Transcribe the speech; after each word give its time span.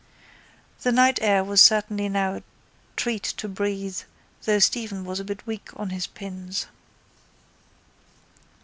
The 0.81 0.91
night 0.91 1.19
air 1.21 1.43
was 1.43 1.61
certainly 1.61 2.09
now 2.09 2.33
a 2.37 2.43
treat 2.95 3.21
to 3.21 3.47
breathe 3.47 3.99
though 4.45 4.57
Stephen 4.57 5.05
was 5.05 5.19
a 5.19 5.23
bit 5.23 5.45
weak 5.45 5.69
on 5.75 5.91
his 5.91 6.07
pins. 6.07 6.65